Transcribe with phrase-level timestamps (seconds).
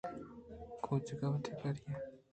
[0.77, 1.91] ءُ کُچک ءَ وتی پیری